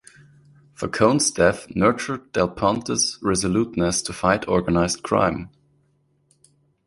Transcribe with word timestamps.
Falcone's 0.73 1.29
death 1.29 1.67
nurtured 1.75 2.31
Del 2.31 2.49
Ponte's 2.49 3.19
resoluteness 3.21 4.01
to 4.01 4.11
fight 4.11 4.47
organised 4.47 5.03
crime. 5.03 5.51